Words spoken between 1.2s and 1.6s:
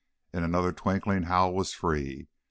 Hal